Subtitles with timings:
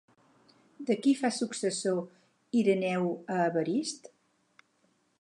[0.87, 2.01] De qui fa successor
[2.63, 4.13] Ireneu a Evarist?